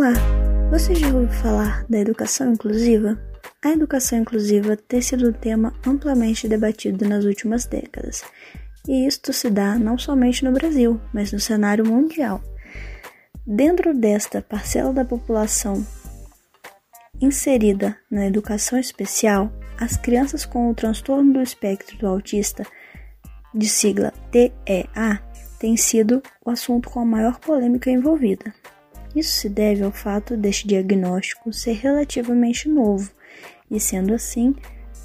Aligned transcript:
Olá! 0.00 0.14
Você 0.70 0.94
já 0.94 1.08
ouviu 1.08 1.28
falar 1.28 1.84
da 1.86 1.98
educação 1.98 2.54
inclusiva? 2.54 3.20
A 3.62 3.68
educação 3.68 4.20
inclusiva 4.20 4.74
tem 4.74 5.02
sido 5.02 5.28
um 5.28 5.32
tema 5.34 5.74
amplamente 5.86 6.48
debatido 6.48 7.06
nas 7.06 7.26
últimas 7.26 7.66
décadas, 7.66 8.24
e 8.88 9.06
isto 9.06 9.30
se 9.30 9.50
dá 9.50 9.78
não 9.78 9.98
somente 9.98 10.42
no 10.42 10.52
Brasil, 10.52 10.98
mas 11.12 11.32
no 11.32 11.38
cenário 11.38 11.86
mundial. 11.86 12.42
Dentro 13.46 13.92
desta 13.92 14.40
parcela 14.40 14.90
da 14.90 15.04
população 15.04 15.86
inserida 17.20 17.94
na 18.10 18.26
educação 18.26 18.78
especial, 18.78 19.52
as 19.78 19.98
crianças 19.98 20.46
com 20.46 20.70
o 20.70 20.74
transtorno 20.74 21.34
do 21.34 21.42
espectro 21.42 21.98
do 21.98 22.06
autista, 22.06 22.64
de 23.54 23.68
sigla 23.68 24.14
TEA, 24.32 25.22
têm 25.58 25.76
sido 25.76 26.22
o 26.42 26.48
assunto 26.48 26.88
com 26.88 27.00
a 27.00 27.04
maior 27.04 27.38
polêmica 27.38 27.90
envolvida. 27.90 28.54
Isso 29.14 29.32
se 29.32 29.48
deve 29.48 29.82
ao 29.82 29.90
fato 29.90 30.36
deste 30.36 30.66
diagnóstico 30.68 31.52
ser 31.52 31.72
relativamente 31.72 32.68
novo, 32.68 33.10
e 33.70 33.80
sendo 33.80 34.14
assim, 34.14 34.54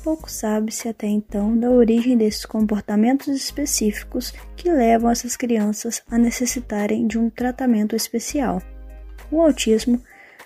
pouco 0.03 0.29
sabe-se 0.29 0.87
até 0.87 1.07
então 1.07 1.57
da 1.57 1.71
origem 1.71 2.15
desses 2.15 2.45
comportamentos 2.45 3.27
específicos 3.27 4.31
que 4.55 4.69
levam 4.71 5.09
essas 5.09 5.35
crianças 5.35 6.03
a 6.09 6.17
necessitarem 6.17 7.07
de 7.07 7.17
um 7.17 7.27
tratamento 7.27 7.95
especial. 7.95 8.61
O 9.31 9.41
autismo 9.41 9.99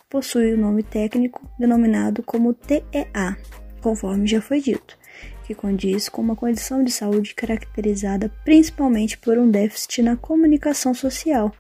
possui 0.10 0.54
o 0.54 0.58
nome 0.58 0.82
técnico 0.82 1.46
denominado 1.60 2.24
como 2.24 2.54
TEA, 2.54 3.38
conforme 3.82 4.26
já 4.26 4.42
foi 4.42 4.62
dito, 4.62 4.98
que 5.46 5.54
condiz 5.54 6.08
com 6.08 6.22
uma 6.22 6.38
condição 6.38 6.82
de 6.82 6.92
saúde 6.92 7.36
caracterizada 7.36 8.32
principalmente 8.46 9.18
por 9.18 9.38
um 9.38 9.52
déficit 9.52 10.02
na 10.02 10.16
comunicação 10.16 10.94
social, 10.94 11.52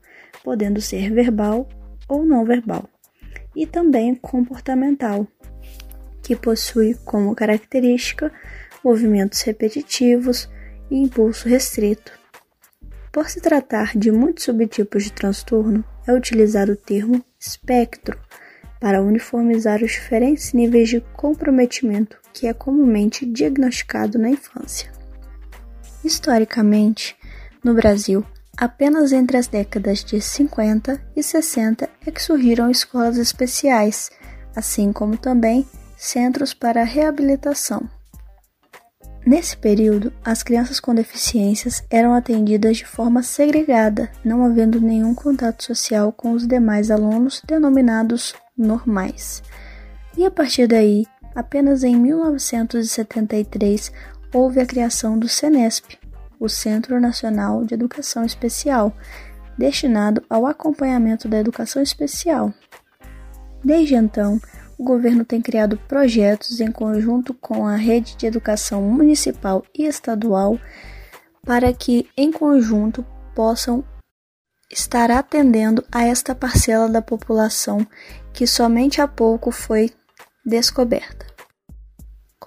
podendo 0.41 0.79
ser 0.79 1.11
verbal 1.11 1.67
ou 2.09 2.25
não 2.25 2.43
verbal, 2.43 2.89
e 3.55 3.65
também 3.65 4.15
comportamental, 4.15 5.25
que 6.21 6.35
possui 6.35 6.95
como 7.05 7.35
característica 7.35 8.31
movimentos 8.83 9.41
repetitivos 9.41 10.49
e 10.91 10.97
impulso 10.97 11.47
restrito. 11.47 12.11
Por 13.11 13.29
se 13.29 13.39
tratar 13.39 13.97
de 13.97 14.11
muitos 14.11 14.43
subtipos 14.43 15.03
de 15.03 15.13
transtorno, 15.13 15.83
é 16.05 16.13
utilizado 16.13 16.73
o 16.73 16.75
termo 16.75 17.23
espectro 17.39 18.19
para 18.79 19.01
uniformizar 19.01 19.83
os 19.83 19.91
diferentes 19.91 20.53
níveis 20.53 20.89
de 20.89 21.01
comprometimento 21.13 22.17
que 22.33 22.47
é 22.47 22.53
comumente 22.53 23.25
diagnosticado 23.25 24.17
na 24.17 24.29
infância. 24.29 24.91
Historicamente, 26.03 27.17
no 27.63 27.73
Brasil, 27.73 28.23
Apenas 28.59 29.13
entre 29.13 29.37
as 29.37 29.47
décadas 29.47 30.03
de 30.03 30.19
50 30.19 31.01
e 31.15 31.23
60 31.23 31.89
é 32.05 32.11
que 32.11 32.21
surgiram 32.21 32.69
escolas 32.69 33.15
especiais, 33.15 34.11
assim 34.53 34.91
como 34.91 35.15
também 35.15 35.65
centros 35.95 36.53
para 36.53 36.83
reabilitação. 36.83 37.89
Nesse 39.25 39.55
período, 39.55 40.11
as 40.25 40.43
crianças 40.43 40.77
com 40.81 40.93
deficiências 40.93 41.81
eram 41.89 42.13
atendidas 42.13 42.75
de 42.75 42.85
forma 42.85 43.23
segregada, 43.23 44.11
não 44.25 44.43
havendo 44.43 44.81
nenhum 44.81 45.15
contato 45.15 45.63
social 45.63 46.11
com 46.11 46.33
os 46.33 46.45
demais 46.45 46.91
alunos 46.91 47.41
denominados 47.47 48.35
normais. 48.57 49.41
E 50.17 50.25
a 50.25 50.31
partir 50.31 50.67
daí, 50.67 51.05
apenas 51.33 51.85
em 51.85 51.95
1973 51.95 53.89
houve 54.33 54.59
a 54.59 54.65
criação 54.65 55.17
do 55.17 55.29
CENESP, 55.29 55.97
o 56.39 56.47
Centro 56.47 56.99
Nacional 56.99 57.65
de 57.65 57.73
Educação 57.73 58.23
Especial, 58.23 58.95
destinado 59.57 60.23
ao 60.29 60.45
acompanhamento 60.45 61.27
da 61.27 61.37
educação 61.37 61.81
especial. 61.81 62.53
Desde 63.63 63.95
então, 63.95 64.39
o 64.77 64.83
governo 64.83 65.25
tem 65.25 65.41
criado 65.41 65.77
projetos 65.87 66.61
em 66.61 66.71
conjunto 66.71 67.33
com 67.33 67.67
a 67.67 67.75
rede 67.75 68.15
de 68.15 68.25
educação 68.25 68.81
municipal 68.81 69.63
e 69.77 69.85
estadual 69.85 70.57
para 71.45 71.73
que, 71.73 72.07
em 72.15 72.31
conjunto, 72.31 73.05
possam 73.35 73.83
estar 74.71 75.11
atendendo 75.11 75.83
a 75.91 76.03
esta 76.03 76.33
parcela 76.33 76.87
da 76.87 77.01
população 77.01 77.85
que 78.31 78.47
somente 78.47 79.01
há 79.01 79.07
pouco 79.07 79.51
foi 79.51 79.91
descoberta. 80.45 81.28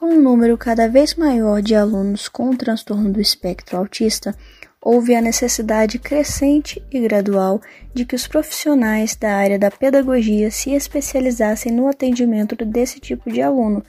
Com 0.03 0.15
um 0.15 0.21
número 0.21 0.59
cada 0.59 0.89
vez 0.89 1.15
maior 1.15 1.63
de 1.63 1.77
alunos 1.77 2.29
com 2.29 2.51
o 2.51 2.57
transtorno 2.57 3.13
do 3.13 3.21
espectro 3.21 3.79
autista, 3.79 4.35
houve 4.81 5.15
a 5.15 5.21
necessidade 5.23 5.97
crescente 5.97 6.85
e 6.91 6.99
gradual 6.99 7.61
de 7.95 8.05
que 8.05 8.17
os 8.17 8.27
profissionais 8.27 9.15
da 9.15 9.33
área 9.33 9.57
da 9.57 9.71
pedagogia 9.71 10.51
se 10.51 10.73
especializassem 10.73 11.71
no 11.71 11.87
atendimento 11.87 12.57
desse 12.65 12.99
tipo 12.99 13.31
de 13.31 13.41
aluno, 13.41 13.81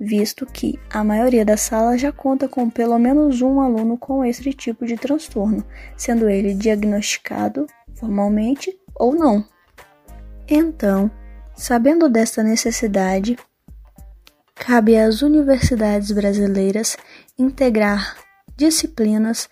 visto 0.00 0.46
que 0.46 0.80
a 0.88 1.04
maioria 1.04 1.44
das 1.44 1.60
salas 1.60 2.00
já 2.00 2.10
conta 2.10 2.48
com 2.48 2.70
pelo 2.70 2.98
menos 2.98 3.42
um 3.42 3.60
aluno 3.60 3.98
com 3.98 4.24
esse 4.24 4.50
tipo 4.54 4.86
de 4.86 4.96
transtorno, 4.96 5.62
sendo 5.98 6.30
ele 6.30 6.54
diagnosticado 6.54 7.66
formalmente 7.94 8.74
ou 8.94 9.14
não. 9.14 9.44
Então, 10.48 11.10
sabendo 11.54 12.08
desta 12.08 12.42
necessidade, 12.42 13.36
cabe 14.58 14.98
às 14.98 15.22
universidades 15.22 16.10
brasileiras 16.10 16.96
integrar 17.38 18.16
disciplinas 18.56 19.48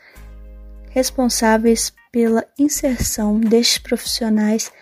responsáveis 0.90 1.92
pela 2.10 2.44
inserção 2.58 3.38
destes 3.38 3.78
profissionais 3.78 4.72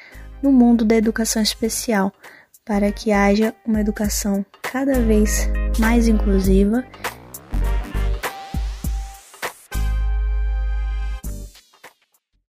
no 0.43 0.53
mundo 0.53 0.85
da 0.85 0.97
educação 0.97 1.43
especial, 1.43 2.13
para 2.65 2.91
que 2.93 3.13
haja 3.13 3.55
uma 3.67 3.81
educação 3.81 4.45
cada 4.63 5.01
vez 5.01 5.49
mais 5.79 6.09
inclusiva 6.09 6.85